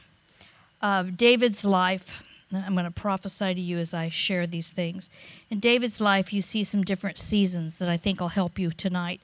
[0.80, 5.10] uh, David's life, I'm going to prophesy to you as I share these things.
[5.50, 9.20] In David's life, you see some different seasons that I think will help you tonight.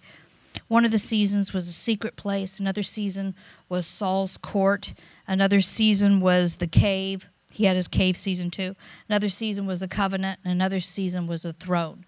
[0.68, 3.34] One of the seasons was a secret place, another season
[3.68, 4.92] was Saul's court,
[5.26, 7.26] another season was the cave.
[7.52, 8.74] He had his cave season too.
[9.08, 12.04] Another season was the covenant, and another season was the throne.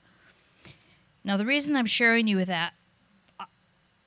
[1.24, 2.74] Now, the reason I'm sharing you with that,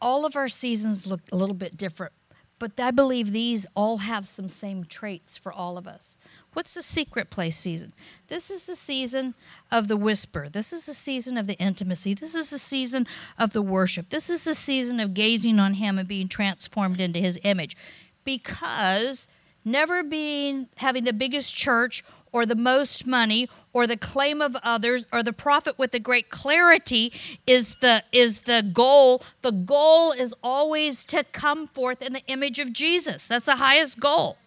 [0.01, 2.13] all of our seasons look a little bit different,
[2.59, 6.17] but I believe these all have some same traits for all of us.
[6.53, 7.93] What's the secret place season?
[8.27, 9.33] This is the season
[9.71, 10.49] of the whisper.
[10.49, 12.13] This is the season of the intimacy.
[12.13, 14.09] This is the season of the worship.
[14.09, 17.77] This is the season of gazing on Him and being transformed into His image.
[18.25, 19.27] Because
[19.71, 25.07] never being having the biggest church or the most money or the claim of others
[25.11, 27.11] or the prophet with the great clarity
[27.47, 29.23] is the is the goal.
[29.41, 33.27] The goal is always to come forth in the image of Jesus.
[33.27, 34.37] That's the highest goal.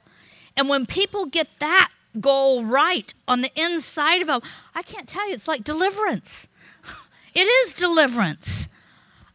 [0.57, 4.43] And when people get that goal right on the inside of them
[4.75, 6.47] I can't tell you it's like deliverance.
[7.35, 8.69] It is deliverance.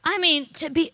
[0.04, 0.93] I mean to be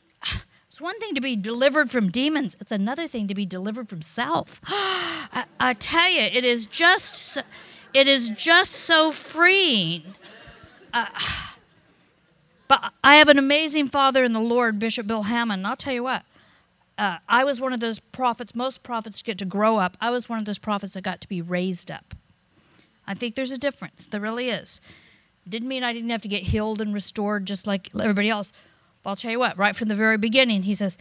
[0.74, 4.02] it's one thing to be delivered from demons, it's another thing to be delivered from
[4.02, 4.60] self.
[4.66, 7.38] I, I, tell you, it is just
[7.94, 10.16] it is just so freeing.
[10.92, 11.06] Uh,
[12.68, 15.64] but I have an amazing father in the Lord, Bishop Bill Hamon.
[15.64, 16.24] I'll tell you what,
[16.98, 18.56] uh, I was one of those prophets.
[18.56, 19.96] Most prophets get to grow up.
[20.02, 22.16] I was one of those prophets that got to be raised up.
[23.06, 24.08] I think there's a difference.
[24.08, 24.82] There really is.
[25.48, 28.54] Didn't mean I didn't have to get healed and restored just like everybody else.
[29.06, 30.98] I'll tell you what, right from the very beginning, he says,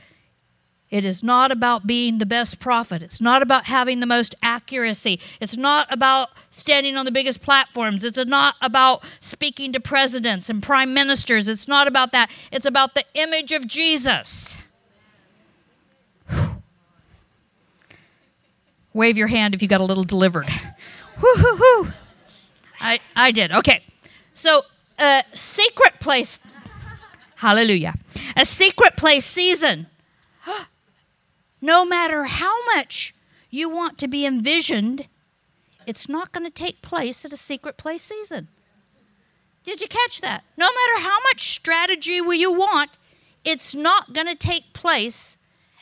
[0.92, 3.02] it is not about being the best prophet.
[3.02, 5.20] It's not about having the most accuracy.
[5.40, 8.04] It's not about standing on the biggest platforms.
[8.04, 11.48] It's not about speaking to presidents and prime ministers.
[11.48, 12.30] It's not about that.
[12.52, 14.54] It's about the image of Jesus.
[18.92, 20.46] Wave your hand if you got a little delivered.
[21.22, 21.90] Woo-hoo-hoo.
[22.80, 23.50] I, I did.
[23.50, 23.82] Okay.
[24.34, 24.62] So,
[24.98, 26.38] uh, secret place
[27.42, 27.96] Hallelujah.
[28.37, 29.88] A secret place season.
[31.61, 33.16] no matter how much
[33.50, 35.09] you want to be envisioned,
[35.85, 38.46] it's not going to take place at a secret place season.
[39.64, 40.44] Did you catch that?
[40.57, 42.92] No matter how much strategy you want,
[43.44, 45.37] it's not going to take place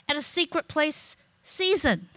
[0.09, 2.09] at a secret place season.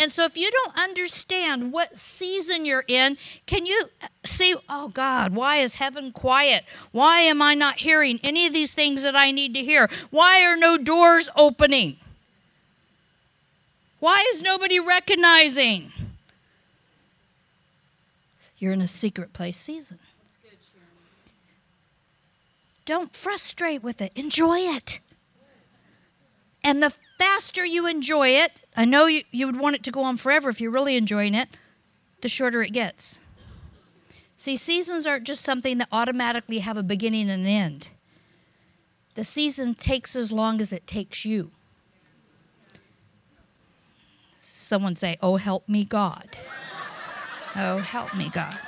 [0.00, 3.90] And so, if you don't understand what season you're in, can you
[4.24, 6.64] say, Oh God, why is heaven quiet?
[6.90, 9.90] Why am I not hearing any of these things that I need to hear?
[10.08, 11.98] Why are no doors opening?
[13.98, 15.92] Why is nobody recognizing?
[18.56, 19.98] You're in a secret place season.
[22.86, 24.98] Don't frustrate with it, enjoy it.
[26.64, 30.02] And the faster you enjoy it, I know you, you would want it to go
[30.04, 31.50] on forever if you're really enjoying it,
[32.22, 33.18] the shorter it gets.
[34.38, 37.88] See, seasons aren't just something that automatically have a beginning and an end.
[39.16, 41.50] The season takes as long as it takes you.
[44.38, 46.38] Someone say, Oh, help me, God.
[47.56, 48.58] oh, help me, God.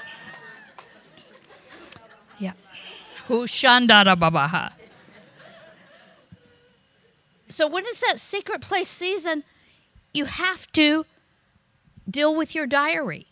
[2.39, 2.53] Yeah.
[3.29, 4.75] Hushandara babaha.
[7.49, 9.45] So when it's that secret place season,
[10.13, 11.07] you have to
[12.09, 13.27] deal with your diary.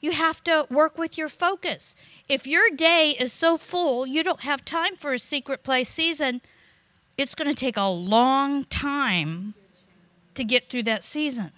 [0.00, 1.96] You have to work with your focus.
[2.28, 6.40] If your day is so full, you don't have time for a secret place season,
[7.16, 9.54] it's going to take a long time
[10.34, 11.52] to get through that season.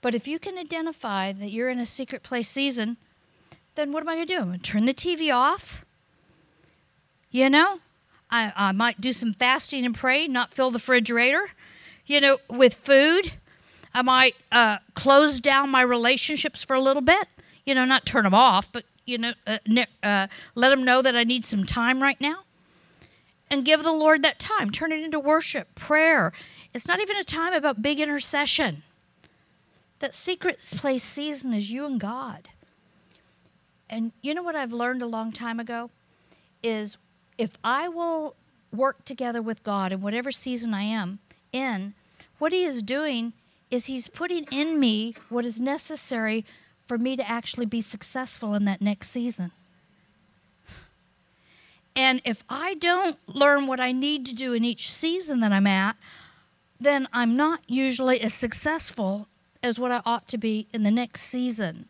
[0.00, 2.96] But if you can identify that you're in a secret place season,
[3.74, 4.40] then what am I going to do?
[4.40, 5.84] I'm going to turn the TV off.
[7.30, 7.80] You know,
[8.30, 11.50] I, I might do some fasting and pray, not fill the refrigerator,
[12.10, 13.34] you know, with food.
[13.94, 17.28] I might uh, close down my relationships for a little bit,
[17.64, 19.58] you know, not turn them off, but, you know, uh,
[20.02, 22.40] uh, let them know that I need some time right now.
[23.48, 24.70] And give the Lord that time.
[24.70, 26.32] Turn it into worship, prayer.
[26.74, 28.82] It's not even a time about big intercession.
[30.00, 32.48] That secret place season is you and God.
[33.88, 35.90] And you know what I've learned a long time ago?
[36.62, 36.96] Is
[37.38, 38.34] if I will
[38.72, 41.20] work together with God in whatever season I am
[41.52, 41.94] in,
[42.40, 43.32] what He is doing
[43.70, 46.44] is He's putting in me what is necessary
[46.88, 49.52] for me to actually be successful in that next season.
[51.94, 55.66] And if I don't learn what I need to do in each season that I'm
[55.66, 55.96] at,
[56.80, 59.28] then I'm not usually as successful
[59.62, 61.86] as what I ought to be in the next season.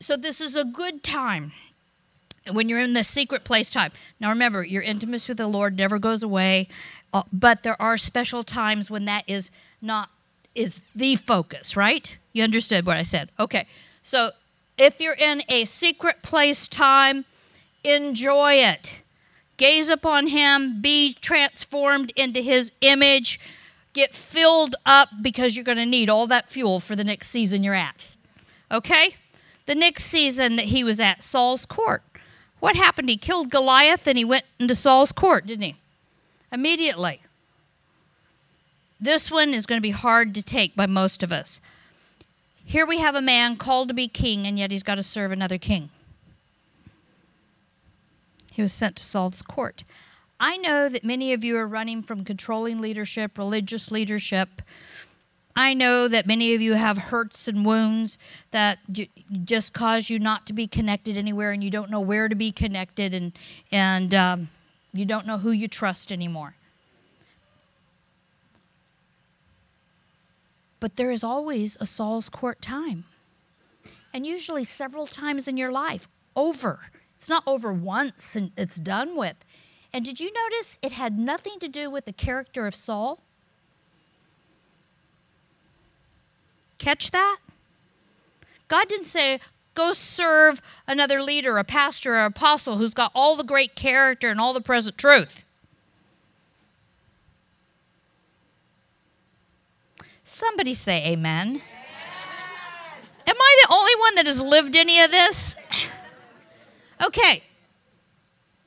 [0.00, 1.52] So, this is a good time
[2.50, 3.92] when you're in the secret place time.
[4.18, 6.68] Now remember, your intimacy with the Lord never goes away,
[7.12, 10.10] uh, but there are special times when that is not
[10.54, 12.18] is the focus, right?
[12.32, 13.30] You understood what I said.
[13.38, 13.66] Okay.
[14.02, 14.30] So
[14.78, 17.24] if you're in a secret place time,
[17.84, 19.02] enjoy it.
[19.56, 23.38] Gaze upon him, be transformed into his image,
[23.92, 27.62] get filled up because you're going to need all that fuel for the next season
[27.62, 28.08] you're at.
[28.70, 29.16] Okay?
[29.66, 32.02] The next season that he was at, Saul's court.
[32.60, 33.08] What happened?
[33.08, 35.76] He killed Goliath and he went into Saul's court, didn't he?
[36.52, 37.20] Immediately.
[39.00, 41.60] This one is going to be hard to take by most of us.
[42.64, 45.32] Here we have a man called to be king, and yet he's got to serve
[45.32, 45.90] another king.
[48.52, 49.82] He was sent to Saul's court.
[50.38, 54.62] I know that many of you are running from controlling leadership, religious leadership.
[55.56, 58.18] I know that many of you have hurts and wounds
[58.50, 58.78] that
[59.44, 62.52] just cause you not to be connected anywhere, and you don't know where to be
[62.52, 63.32] connected, and
[63.70, 64.48] and um,
[64.92, 66.54] you don't know who you trust anymore.
[70.80, 73.04] But there is always a Saul's court time.
[74.12, 76.80] And usually several times in your life, over.
[77.16, 79.36] It's not over once and it's done with.
[79.92, 83.20] And did you notice it had nothing to do with the character of Saul?
[86.78, 87.38] Catch that?
[88.68, 89.38] God didn't say,
[89.74, 94.40] go serve another leader, a pastor, or apostle who's got all the great character and
[94.40, 95.44] all the present truth.
[100.24, 101.48] Somebody say amen.
[101.48, 101.62] amen.
[103.26, 105.54] Am I the only one that has lived any of this?
[107.04, 107.44] okay.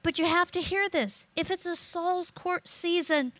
[0.03, 1.25] But you have to hear this.
[1.35, 3.33] If it's a Saul's court season,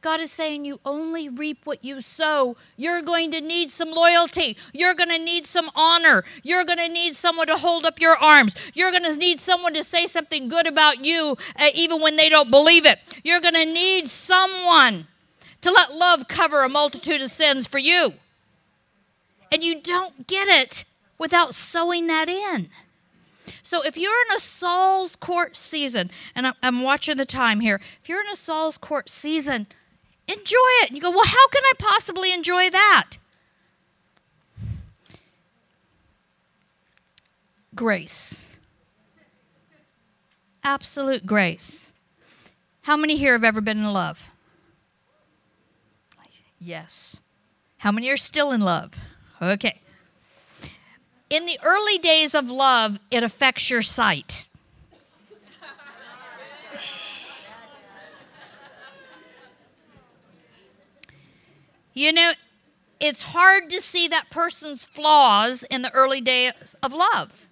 [0.00, 2.56] God is saying you only reap what you sow.
[2.76, 4.56] You're going to need some loyalty.
[4.72, 6.24] You're going to need some honor.
[6.44, 8.54] You're going to need someone to hold up your arms.
[8.74, 12.28] You're going to need someone to say something good about you, uh, even when they
[12.28, 13.00] don't believe it.
[13.24, 15.08] You're going to need someone
[15.62, 18.14] to let love cover a multitude of sins for you.
[19.50, 20.84] And you don't get it
[21.18, 22.68] without sowing that in.
[23.62, 28.08] So if you're in a Saul's court season, and I'm watching the time here, if
[28.08, 29.66] you're in a Saul's court season,
[30.28, 30.88] enjoy it.
[30.88, 33.16] And you go, well, how can I possibly enjoy that?
[37.74, 38.56] Grace.
[40.62, 41.92] Absolute grace.
[42.82, 44.30] How many here have ever been in love?
[46.60, 47.20] Yes.
[47.78, 48.94] How many are still in love?
[49.40, 49.80] Okay.
[51.30, 54.47] In the early days of love, it affects your sight.
[61.98, 62.30] You know,
[63.00, 67.48] it's hard to see that person's flaws in the early days of love.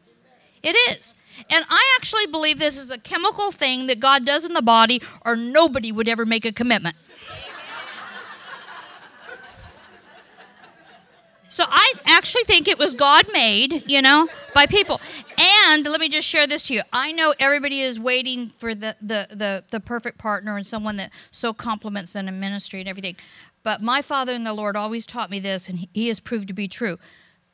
[0.62, 1.16] It is.
[1.50, 5.02] And I actually believe this is a chemical thing that God does in the body,
[5.24, 6.94] or nobody would ever make a commitment.
[11.56, 15.00] So I actually think it was God made, you know, by people.
[15.38, 16.82] And let me just share this to you.
[16.92, 21.14] I know everybody is waiting for the, the, the, the perfect partner and someone that
[21.30, 23.16] so complements them in ministry and everything.
[23.62, 26.52] But my Father in the Lord always taught me this, and he has proved to
[26.52, 26.98] be true.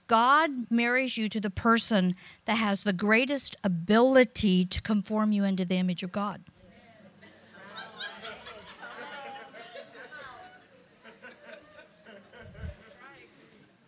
[0.09, 5.65] God marries you to the person that has the greatest ability to conform you into
[5.65, 6.43] the image of God.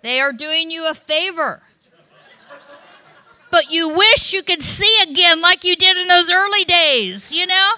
[0.05, 1.63] They are doing you a favor.
[3.51, 7.47] But you wish you could see again like you did in those early days, you
[7.47, 7.71] know?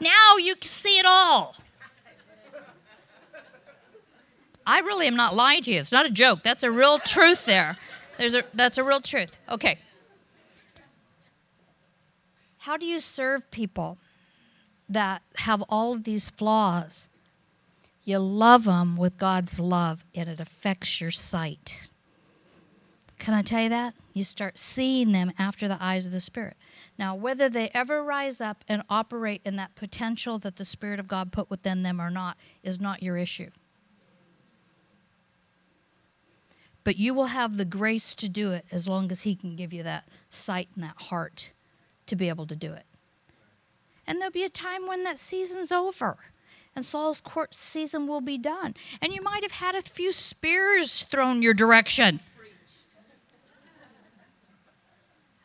[0.00, 1.56] Now you can see it all.
[4.64, 5.80] I really am not lying to you.
[5.80, 6.44] It's not a joke.
[6.44, 7.76] That's a real truth there.
[8.16, 9.36] There's a that's a real truth.
[9.48, 9.80] Okay.
[12.58, 13.98] How do you serve people
[14.88, 17.08] that have all of these flaws?
[18.04, 21.90] You love them with God's love, and it affects your sight.
[23.18, 23.94] Can I tell you that?
[24.12, 26.56] You start seeing them after the eyes of the Spirit.
[26.98, 31.06] Now, whether they ever rise up and operate in that potential that the Spirit of
[31.06, 33.50] God put within them or not is not your issue.
[36.82, 39.72] But you will have the grace to do it as long as He can give
[39.72, 41.52] you that sight and that heart
[42.08, 42.84] to be able to do it.
[44.04, 46.16] And there'll be a time when that season's over
[46.74, 48.74] and Saul's court season will be done.
[49.00, 52.20] And you might have had a few spears thrown your direction.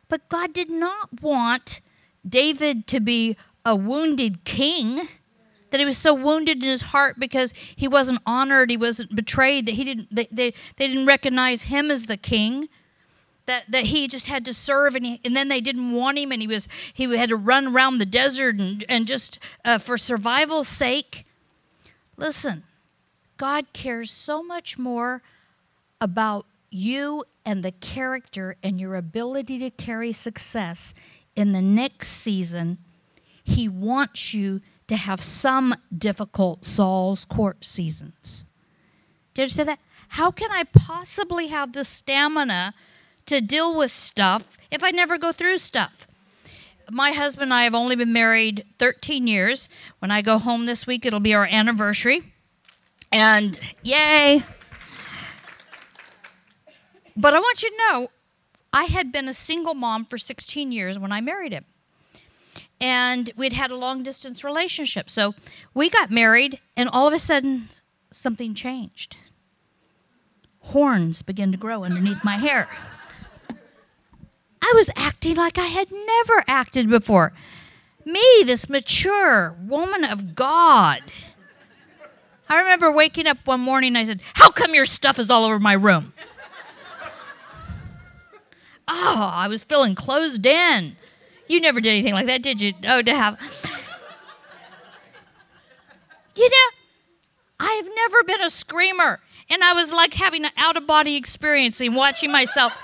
[0.10, 1.82] But God did not want
[2.28, 5.10] David to be a wounded king,
[5.70, 9.66] that he was so wounded in his heart because he wasn't honored, he wasn't betrayed,
[9.66, 12.70] that he didn't they, they, they didn't recognize him as the king
[13.48, 16.32] that, that he just had to serve and, he, and then they didn't want him
[16.32, 19.98] and he was he had to run around the desert and, and just uh, for
[19.98, 21.26] survival's sake
[22.18, 22.64] listen
[23.38, 25.22] God cares so much more
[26.02, 30.94] about you and the character and your ability to carry success
[31.36, 32.80] in the next season.
[33.44, 38.44] He wants you to have some difficult Saul's court seasons.
[39.34, 39.80] Did you say that?
[40.10, 42.74] How can I possibly have the stamina
[43.28, 46.08] to deal with stuff if I never go through stuff?
[46.90, 49.68] My husband and I have only been married 13 years.
[50.00, 52.34] When I go home this week, it'll be our anniversary.
[53.12, 54.44] And yay!
[57.16, 58.08] But I want you to know,
[58.72, 61.66] I had been a single mom for 16 years when I married him.
[62.80, 65.10] And we'd had a long distance relationship.
[65.10, 65.34] So
[65.74, 67.70] we got married, and all of a sudden,
[68.12, 69.18] something changed.
[70.60, 72.70] Horns began to grow underneath my hair.
[74.62, 77.34] I was acting like I had never acted before.
[78.06, 81.02] Me, this mature woman of God.
[82.50, 85.60] I remember waking up one morning I said, How come your stuff is all over
[85.60, 86.14] my room?
[88.88, 90.96] oh, I was feeling closed in.
[91.48, 92.74] You never did anything like that, did you?
[92.86, 93.38] Oh, to have.
[96.36, 96.70] You know,
[97.60, 99.20] I've never been a screamer.
[99.50, 102.78] And I was like having an out of body experience and watching myself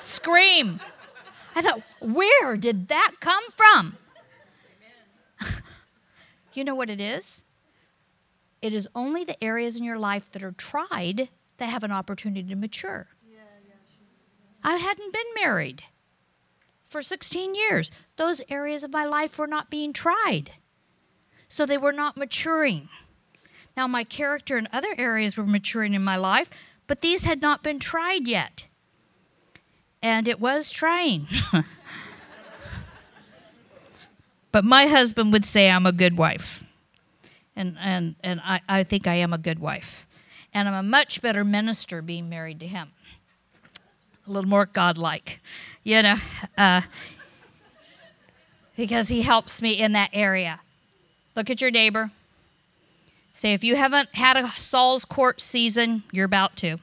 [0.00, 0.80] scream.
[1.54, 3.96] I thought, where did that come from?
[6.54, 7.42] you know what it is?
[8.60, 11.28] It is only the areas in your life that are tried
[11.58, 13.06] that have an opportunity to mature.
[14.62, 15.84] I hadn't been married
[16.88, 17.90] for 16 years.
[18.16, 20.52] Those areas of my life were not being tried.
[21.48, 22.88] So they were not maturing.
[23.76, 26.48] Now, my character in other areas were maturing in my life,
[26.86, 28.66] but these had not been tried yet.
[30.04, 31.26] And it was trying.
[34.52, 36.62] but my husband would say I'm a good wife.
[37.56, 40.06] And, and, and I, I think I am a good wife.
[40.52, 42.90] And I'm a much better minister being married to him
[44.26, 45.40] a little more godlike,
[45.82, 46.16] you know,
[46.56, 46.80] uh,
[48.76, 50.60] because he helps me in that area.
[51.36, 52.10] Look at your neighbor.
[53.32, 56.78] Say, if you haven't had a Saul's court season, you're about to.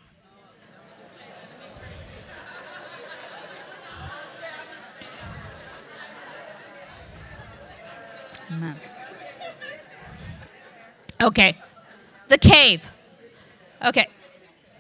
[8.52, 8.76] Amen.
[11.22, 11.58] Okay.
[12.28, 12.86] The cave.
[13.84, 14.08] Okay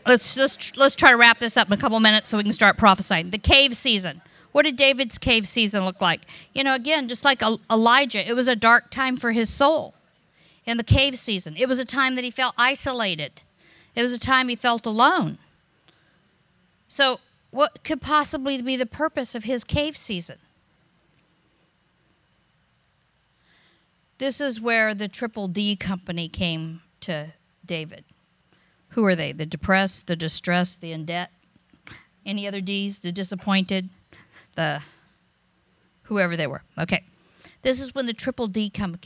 [0.06, 2.54] let's let's let's try to wrap this up in a couple minutes so we can
[2.54, 3.30] start prophesying.
[3.30, 4.22] The cave season.
[4.52, 6.22] What did David's cave season look like?
[6.54, 9.94] You know, again, just like Elijah, it was a dark time for his soul
[10.66, 11.56] in the cave season.
[11.58, 13.42] It was a time that he felt isolated.
[13.96, 15.38] It was a time he felt alone.
[16.90, 20.38] So, what could possibly be the purpose of his cave season?
[24.22, 27.34] This is where the Triple D company came to
[27.66, 28.06] David.
[28.90, 29.32] Who are they?
[29.32, 31.32] The depressed, the distressed, the in debt?
[32.24, 33.00] Any other D's?
[33.00, 33.90] The disappointed?
[34.56, 34.84] The
[36.04, 36.62] whoever they were.
[36.78, 37.04] Okay.
[37.64, 39.00] This is when the triple D come,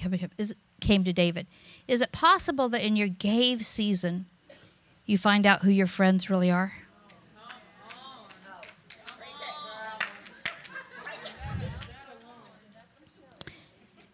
[0.81, 1.47] came to David.
[1.87, 4.25] Is it possible that in your cave season
[5.05, 6.73] you find out who your friends really are?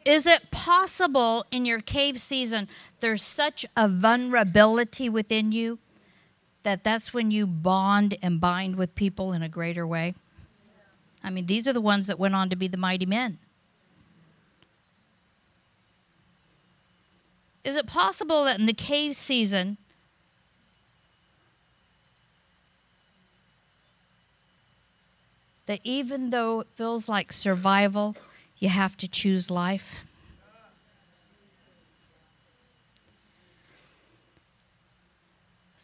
[0.06, 2.68] Is it possible in your cave season
[3.00, 5.80] there's such a vulnerability within you
[6.62, 10.14] that that's when you bond and bind with people in a greater way?
[11.24, 13.40] I mean, these are the ones that went on to be the mighty men.
[17.64, 19.78] Is it possible that in the cave season,
[25.66, 28.16] that even though it feels like survival,
[28.60, 30.06] you have to choose life.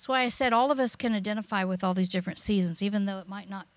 [0.08, 3.05] That's why I said all of us can identify with all these different seasons, even
[3.08, 3.68] though it might not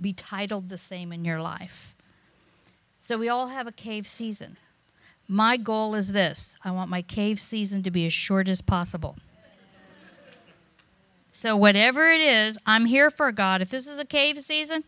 [0.00, 1.96] be titled the same in your life.
[3.00, 4.56] So we all have a cave season.
[5.26, 9.16] My goal is this I want my cave season to be as short as possible.
[11.32, 13.62] So, whatever it is, I'm here for God.
[13.62, 14.84] If this is a cave season,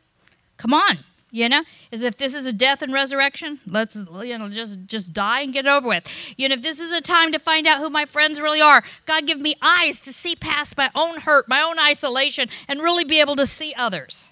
[0.57, 1.01] come on.
[1.35, 5.13] You know, as if this is a death and resurrection, let's you know just just
[5.13, 6.07] die and get it over with.
[6.37, 8.85] You know, if this is a time to find out who my friends really are,
[9.05, 13.03] God give me eyes to see past my own hurt, my own isolation, and really
[13.03, 14.29] be able to see others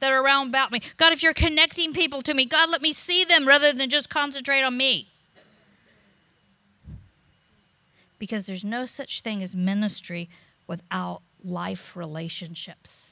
[0.00, 0.82] that are around about me.
[0.98, 4.10] God, if you're connecting people to me, God, let me see them rather than just
[4.10, 5.08] concentrate on me.
[8.18, 10.28] Because there's no such thing as ministry
[10.66, 13.11] without life relationships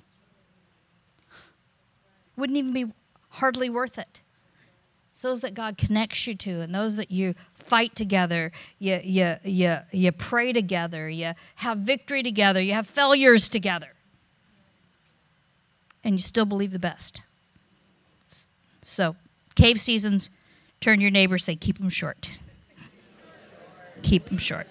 [2.40, 2.92] wouldn't even be
[3.28, 4.20] hardly worth it.
[5.12, 9.36] It's those that God connects you to and those that you fight together, you, you,
[9.44, 13.88] you, you pray together, you have victory together, you have failures together.
[16.02, 17.20] And you still believe the best.
[18.82, 19.14] So,
[19.54, 20.30] cave seasons,
[20.80, 22.40] turn your neighbor, say, keep them short.
[24.02, 24.66] Keep them short.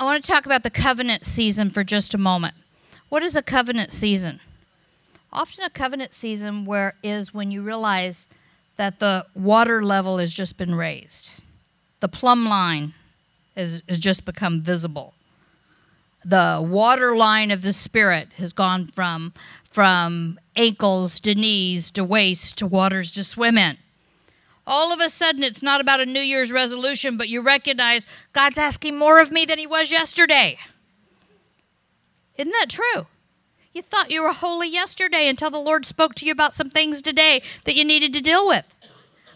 [0.00, 2.56] I want to talk about the covenant season for just a moment.
[3.08, 4.40] What is a covenant season?
[5.32, 8.26] Often a covenant season where is when you realize
[8.76, 11.30] that the water level has just been raised.
[12.00, 12.94] The plumb line
[13.56, 15.14] has, has just become visible.
[16.24, 19.32] The water line of the spirit has gone from
[19.70, 23.76] from ankles to knees to waist to waters to swim in.
[24.66, 28.58] All of a sudden, it's not about a New Year's resolution, but you recognize God's
[28.58, 30.58] asking more of me than He was yesterday.
[32.36, 33.06] Isn't that true?
[33.76, 37.02] You thought you were holy yesterday until the Lord spoke to you about some things
[37.02, 38.64] today that you needed to deal with.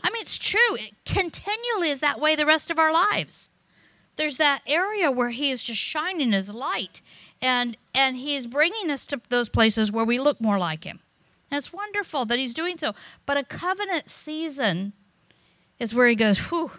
[0.02, 0.76] I mean, it's true.
[0.76, 3.50] It continually is that way the rest of our lives.
[4.16, 7.02] There's that area where He is just shining His light,
[7.42, 11.00] and and He's bringing us to those places where we look more like Him.
[11.50, 12.94] And it's wonderful that He's doing so.
[13.26, 14.94] But a covenant season
[15.78, 16.72] is where He goes, "Whew,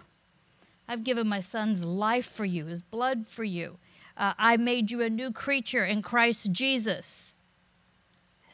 [0.88, 3.78] I've given my Son's life for you, His blood for you.
[4.16, 7.31] Uh, I made you a new creature in Christ Jesus."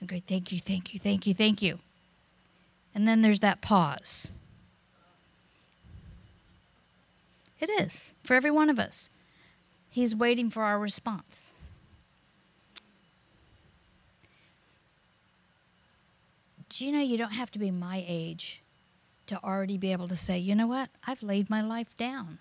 [0.06, 1.80] Go, thank you, thank you, thank you, thank you.
[2.94, 4.30] And then there's that pause.
[7.60, 9.10] It is for every one of us.
[9.90, 11.52] He's waiting for our response.
[16.68, 18.60] Do you know you don't have to be my age
[19.26, 20.90] to already be able to say, you know what?
[21.06, 22.38] I've laid my life down.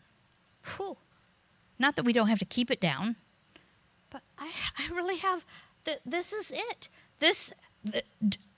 [0.76, 0.98] Whew.
[1.80, 3.16] Not that we don't have to keep it down,
[4.12, 5.46] but I, I really have,
[5.86, 6.90] th- this is it
[7.20, 7.52] this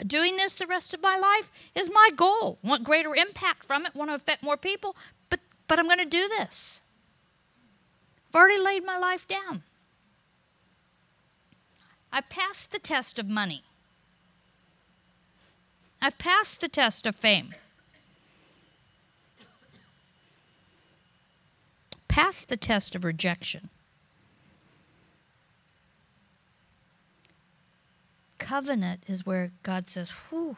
[0.06, 2.58] doing this the rest of my life is my goal.
[2.64, 4.96] Want greater impact from it, want to affect more people,
[5.30, 6.82] but but I'm going to do this.
[8.30, 9.64] I've already laid my life down.
[12.12, 13.64] I passed the test of money.
[16.02, 17.54] I've passed the test of fame.
[22.08, 23.70] Passed the test of rejection.
[28.40, 30.58] Covenant is where God says, whew.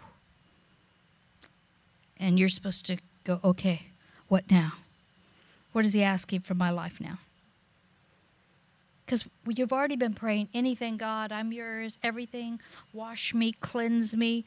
[2.18, 3.88] And you're supposed to go, okay,
[4.28, 4.74] what now?
[5.74, 7.20] What is He asking for my life now?
[9.06, 12.62] Because you've already been praying anything, God, I'm yours, everything.
[12.94, 14.46] Wash me, cleanse me.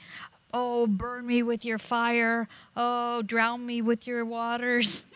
[0.55, 2.49] Oh, burn me with your fire.
[2.76, 5.05] Oh, drown me with your waters.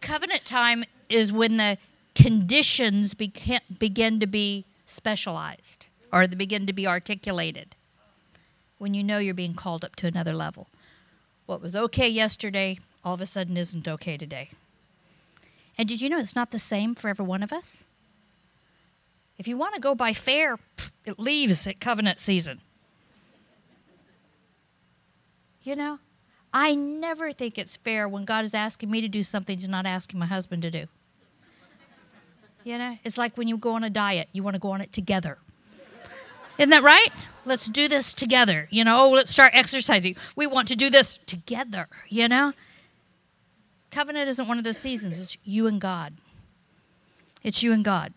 [0.00, 1.78] Covenant time is when the
[2.26, 7.76] conditions begin to be specialized or they begin to be articulated
[8.78, 10.66] when you know you're being called up to another level.
[11.46, 14.50] What was okay yesterday all of a sudden isn't okay today.
[15.78, 17.84] And did you know it's not the same for every one of us?
[19.38, 20.58] If you want to go by fair,
[21.04, 22.60] it leaves at covenant season.
[25.62, 26.00] You know,
[26.52, 29.86] I never think it's fair when God is asking me to do something He's not
[29.86, 30.88] asking my husband to do.
[32.66, 34.80] You know, it's like when you go on a diet, you want to go on
[34.80, 35.38] it together.
[36.58, 37.12] Isn't that right?
[37.44, 38.66] Let's do this together.
[38.72, 40.16] You know, oh, let's start exercising.
[40.34, 42.54] We want to do this together, you know?
[43.92, 46.14] Covenant isn't one of those seasons, it's you and God.
[47.44, 48.12] It's you and God.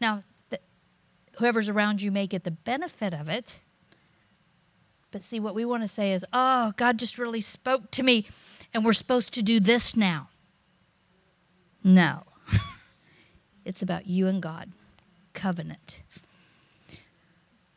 [0.00, 0.60] Now, the,
[1.38, 3.58] whoever's around you may get the benefit of it.
[5.10, 8.28] But see, what we want to say is, oh, God just really spoke to me,
[8.72, 10.28] and we're supposed to do this now.
[11.82, 12.22] No.
[13.68, 14.70] It's about you and God,
[15.34, 16.00] covenant.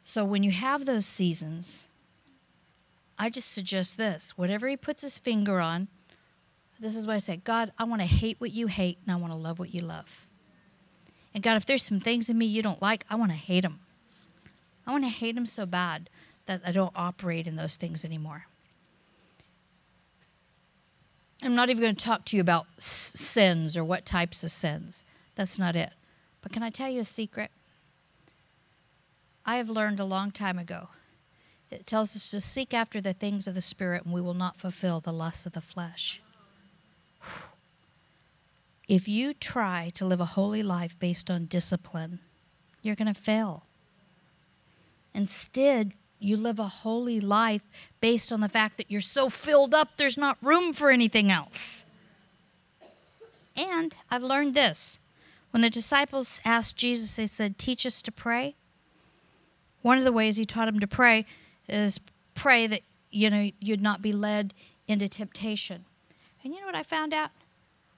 [0.06, 1.90] So when you have those seasons,
[3.20, 5.90] I just suggest this whatever He puts His finger on,
[6.80, 9.18] this is what I say God, I want to hate what you hate, and I
[9.18, 10.28] want to love what you love.
[11.34, 13.62] And God, if there's some things in me you don't like, I want to hate
[13.62, 13.82] them.
[14.88, 16.10] I want to hate them so bad
[16.46, 18.46] that I don't operate in those things anymore.
[21.44, 25.04] I'm not even going to talk to you about sins or what types of sins.
[25.36, 25.92] That's not it.
[26.42, 27.52] But can I tell you a secret?
[29.46, 30.90] I have learned a long time ago.
[31.72, 34.58] It tells us to seek after the things of the Spirit, and we will not
[34.58, 36.22] fulfill the lusts of the flesh.
[38.88, 42.20] If you try to live a holy life based on discipline,
[42.82, 43.64] you're going to fail.
[45.14, 47.64] Instead, you live a holy life
[48.02, 51.86] based on the fact that you're so filled up, there's not room for anything else.
[53.56, 55.00] And I've learned this
[55.52, 58.56] When the disciples asked Jesus, they said, Teach us to pray.
[59.82, 61.26] One of the ways he taught them to pray
[61.68, 62.00] is
[62.36, 62.82] pray that
[63.12, 64.54] you know you'd not be led
[64.88, 65.86] into temptation.
[66.44, 67.30] And you know what I found out?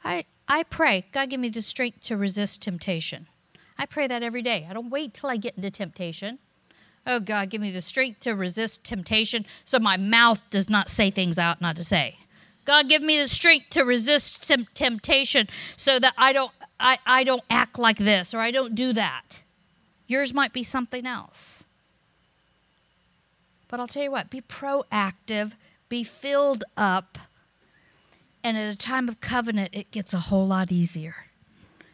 [0.04, 3.28] I I pray, God give me the strength to resist temptation.
[3.78, 4.68] I pray that every day.
[4.70, 6.40] I don't wait till I get into temptation.
[7.06, 11.10] Oh God, give me the strength to resist temptation so my mouth does not say
[11.12, 12.18] things out not to say.
[12.66, 17.44] God, give me the strength to resist temptation so that I don't I, I don't
[17.50, 19.40] act like this or I don't do that.
[20.08, 21.64] Yours might be something else.
[23.68, 25.54] But I'll tell you what, be proactive,
[25.90, 27.18] be filled up,
[28.44, 31.16] and at a time of covenant, it gets a whole lot easier.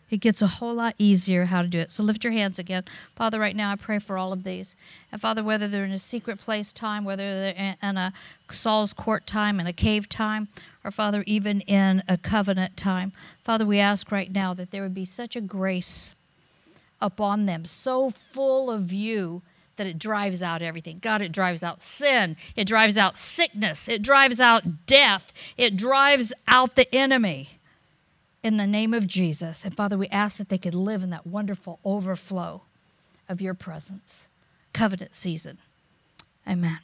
[0.10, 1.92] It gets a whole lot easier how to do it.
[1.92, 2.84] So lift your hands again.
[3.16, 4.76] Father, right now I pray for all of these.
[5.12, 8.14] And Father, whether they're in a secret place time, whether they're in a
[8.52, 10.48] Saul's court time, in a cave time,
[10.84, 13.12] or Father, even in a covenant time,
[13.44, 16.16] Father, we ask right now that there would be such a grace
[17.02, 19.42] upon them, so full of you
[19.78, 21.00] that it drives out everything.
[21.02, 26.34] God, it drives out sin, it drives out sickness, it drives out death, it drives
[26.48, 27.59] out the enemy
[28.44, 29.66] in the name of Jesus.
[29.66, 32.62] And Father, we ask that they could live in that wonderful overflow
[33.28, 34.28] of your presence.
[34.74, 35.58] Covenant season.
[36.48, 36.80] Amen.